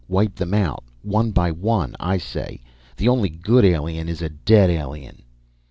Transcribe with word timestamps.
Wipe 0.07 0.33
them 0.33 0.51
out, 0.55 0.83
one 1.03 1.29
by 1.29 1.51
one, 1.51 1.95
I 1.99 2.17
say! 2.17 2.59
The 2.97 3.07
only 3.07 3.29
good 3.29 3.63
alien 3.63 4.09
is 4.09 4.23
a 4.23 4.29
dead 4.29 4.71
alien!" 4.71 5.21